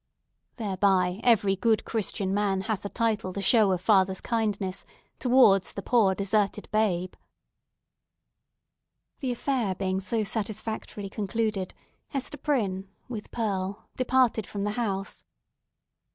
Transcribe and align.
Thereby, 0.57 1.21
every 1.23 1.55
good 1.55 1.85
Christian 1.85 2.33
man 2.33 2.61
hath 2.61 2.83
a 2.83 2.89
title 2.89 3.33
to 3.33 3.39
show 3.39 3.71
a 3.71 3.77
father's 3.77 4.19
kindness 4.19 4.83
towards 5.19 5.73
the 5.73 5.83
poor, 5.83 6.15
deserted 6.15 6.67
babe." 6.71 7.13
The 9.19 9.31
affair 9.31 9.75
being 9.75 10.01
so 10.01 10.23
satisfactorily 10.23 11.07
concluded, 11.11 11.75
Hester 12.07 12.37
Prynne, 12.39 12.89
with 13.09 13.29
Pearl, 13.29 13.87
departed 13.95 14.47
from 14.47 14.63
the 14.63 14.71
house. 14.71 15.23